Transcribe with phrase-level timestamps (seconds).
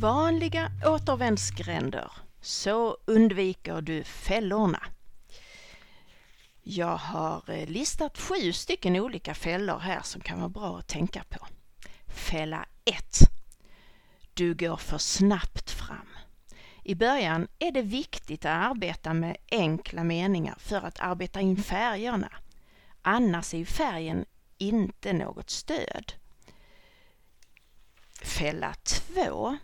[0.00, 4.82] vanliga återvändsgränder så undviker du fällorna.
[6.62, 11.24] Jag har eh, listat sju stycken olika fällor här som kan vara bra att tänka
[11.28, 11.46] på.
[12.06, 13.18] Fälla 1.
[14.34, 16.08] Du går för snabbt fram.
[16.84, 22.32] I början är det viktigt att arbeta med enkla meningar för att arbeta in färgerna.
[23.02, 24.24] Annars är färgen
[24.58, 26.12] inte något stöd.
[28.22, 28.74] Fälla
[29.14, 29.58] 2.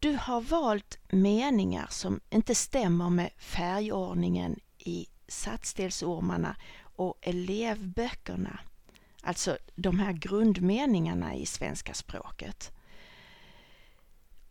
[0.00, 8.60] Du har valt meningar som inte stämmer med färgordningen i satsdelsormarna och elevböckerna.
[9.22, 12.72] Alltså de här grundmeningarna i svenska språket.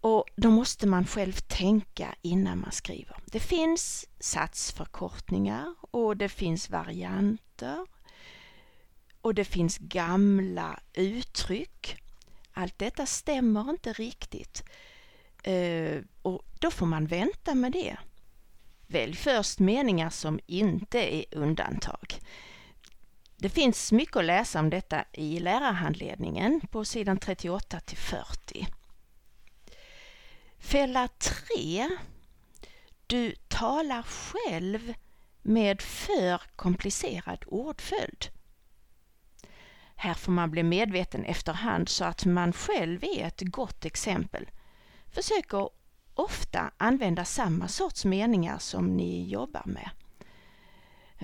[0.02, 3.18] Och då måste man själv tänka innan man skriver.
[3.26, 7.86] Det finns satsförkortningar och det finns varianter
[9.22, 12.02] och det finns gamla uttryck.
[12.54, 14.64] Allt detta stämmer inte riktigt
[15.44, 17.98] Eh, och då får man vänta med det.
[18.88, 22.20] Välj först meningar som inte är undantag.
[23.38, 28.68] Det finns mycket att läsa om detta i lärarhandledningen på sidan 38 till 40.
[30.58, 31.90] Fälla 3.
[33.08, 34.94] Du talar själv
[35.42, 38.26] med för komplicerad ordföljd.
[39.96, 44.50] Här får man bli medveten efterhand så att man själv är ett gott exempel.
[45.12, 45.70] Försöker
[46.14, 49.90] ofta använda samma sorts meningar som ni jobbar med.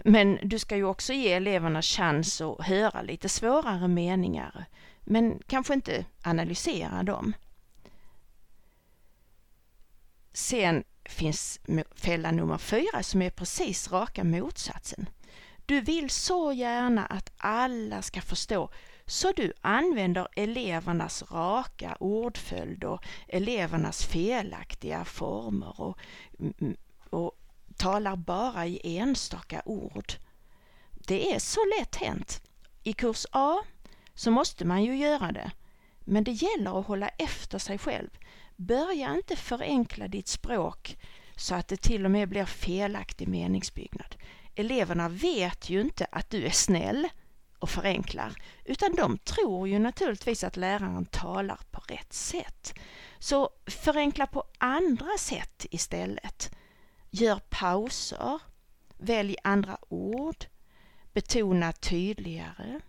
[0.03, 4.65] Men du ska ju också ge eleverna chans att höra lite svårare meningar,
[5.03, 7.33] men kanske inte analysera dem.
[10.33, 11.59] Sen finns
[11.95, 15.09] fälla nummer fyra som är precis raka motsatsen.
[15.65, 18.69] Du vill så gärna att alla ska förstå
[19.07, 25.97] så du använder elevernas raka ordföljd och elevernas felaktiga former och,
[26.39, 26.75] mm, mm,
[27.09, 27.31] och
[27.77, 30.13] talar bara i enstaka ord.
[30.91, 32.41] Det är så lätt hänt.
[32.83, 33.57] I kurs A
[34.13, 35.51] så måste man ju göra det,
[35.99, 38.09] men det gäller att hålla efter sig själv.
[38.55, 40.97] Börja inte förenkla ditt språk
[41.35, 44.15] så att det till och med blir felaktig meningsbyggnad.
[44.55, 47.07] Eleverna vet ju inte att du är snäll
[47.59, 48.33] och förenklar,
[48.63, 52.73] utan de tror ju naturligtvis att läraren talar på rätt sätt.
[53.19, 56.51] Så förenkla på andra sätt istället.
[57.09, 58.39] Gör pauser,
[58.97, 60.45] välj andra ord,
[61.13, 62.79] betona tydligare.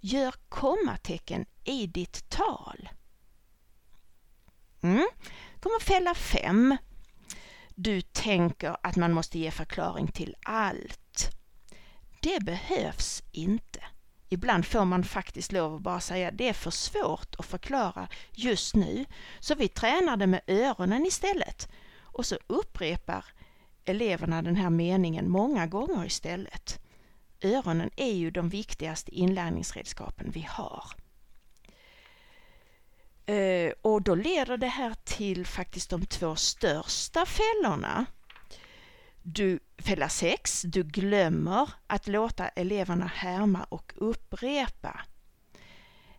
[0.00, 2.88] Gör kommatecken i ditt tal.
[4.82, 5.08] Mm.
[5.60, 6.76] kommer fälla fem.
[7.74, 11.35] Du tänker att man måste ge förklaring till allt.
[12.26, 13.80] Det behövs inte.
[14.28, 18.74] Ibland får man faktiskt lov att bara säga det är för svårt att förklara just
[18.74, 19.04] nu,
[19.40, 21.68] så vi tränar det med öronen istället.
[22.00, 23.24] Och så upprepar
[23.84, 26.78] eleverna den här meningen många gånger istället.
[27.42, 30.84] Öronen är ju de viktigaste inlärningsredskapen vi har.
[33.26, 38.06] Eh, och då leder det här till faktiskt de två största fällorna.
[39.28, 40.62] Du, fälla 6.
[40.62, 45.00] Du glömmer att låta eleverna härma och upprepa.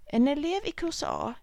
[0.06, 1.34] En elev i kurs A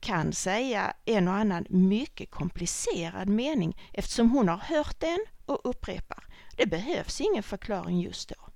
[0.00, 6.24] kan säga en och annan mycket komplicerad mening eftersom hon har hört den och upprepar.
[6.56, 8.48] Det behövs ingen förklaring just då.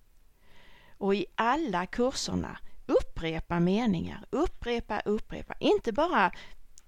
[0.99, 5.55] Och i alla kurserna upprepa meningar, upprepa, upprepa.
[5.61, 6.33] Inte bara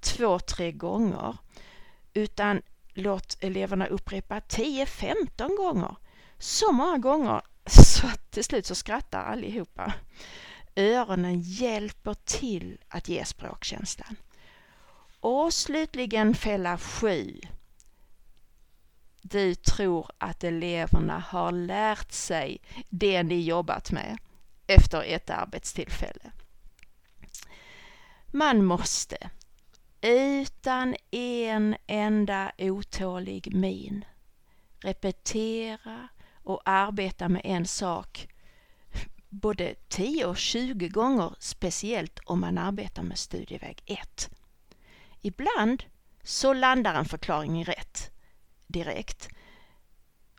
[0.00, 1.36] två, tre gånger
[2.14, 2.62] utan
[2.94, 5.96] låt eleverna upprepa 10-15 gånger.
[6.38, 9.94] Så många gånger så att till slut så skrattar allihopa.
[10.76, 14.16] Öronen hjälper till att ge språkkänslan.
[15.20, 17.40] Och slutligen fälla 7.
[19.22, 24.18] Du tror att eleverna har lärt sig det ni jobbat med
[24.66, 26.32] efter ett arbetstillfälle.
[28.26, 29.30] Man måste
[30.02, 34.04] utan en enda otålig min
[34.80, 36.08] repetera
[36.42, 38.28] och arbeta med en sak
[39.28, 44.30] både 10 och 20 gånger, speciellt om man arbetar med studieväg 1.
[45.20, 45.84] Ibland
[46.22, 48.10] så landar en förklaring rätt
[48.66, 49.28] direkt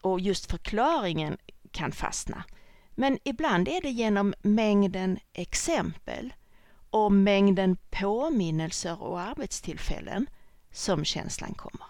[0.02, 1.38] och just förklaringen
[1.72, 2.44] kan fastna.
[2.92, 6.34] Men ibland är det genom mängden exempel
[6.92, 10.28] och mängden påminnelser och arbetstillfällen
[10.72, 11.86] som känslan kommer.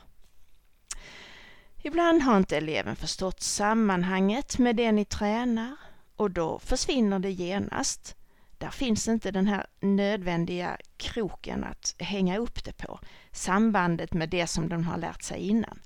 [1.84, 5.76] Ibland har inte eleven förstått sammanhanget med det ni tränar
[6.16, 8.16] och då försvinner det genast.
[8.58, 13.00] där finns inte den här nödvändiga kroken att hänga upp det på,
[13.32, 15.80] sambandet med det som de har lärt sig innan.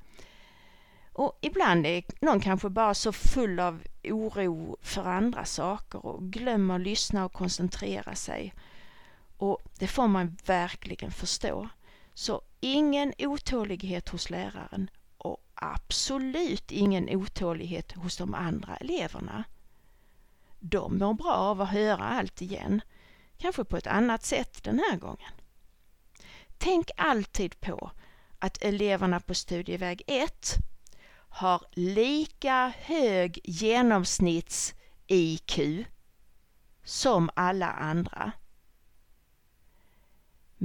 [1.14, 6.80] Och ibland är någon kanske bara så full av oro för andra saker och glömmer
[6.80, 8.54] lyssna och koncentrera sig.
[9.45, 11.69] Och det får man verkligen förstå.
[12.13, 19.44] Så ingen otålighet hos läraren och absolut ingen otålighet hos de andra eleverna.
[20.59, 22.81] De mår bra av att höra allt igen,
[23.38, 25.31] kanske på ett annat sätt den här gången.
[26.57, 27.92] Tänk alltid på
[28.39, 30.56] att eleverna på studieväg 1
[31.30, 35.86] har lika hög genomsnitts-IQ
[36.83, 38.31] som alla andra.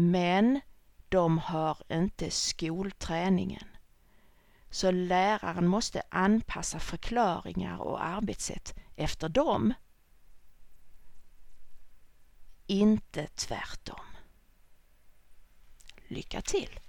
[0.00, 0.60] Men
[1.08, 3.64] de har inte skolträningen.
[4.70, 9.74] Så läraren måste anpassa förklaringar och arbetssätt efter dem.
[12.66, 14.04] Inte tvärtom.
[16.08, 16.80] Lycka till!